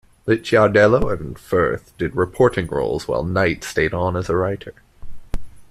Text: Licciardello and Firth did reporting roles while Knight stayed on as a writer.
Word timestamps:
Licciardello 0.27 1.13
and 1.13 1.37
Firth 1.37 1.95
did 1.99 2.15
reporting 2.15 2.65
roles 2.65 3.07
while 3.07 3.23
Knight 3.23 3.63
stayed 3.63 3.93
on 3.93 4.15
as 4.15 4.29
a 4.31 4.35
writer. 4.35 4.73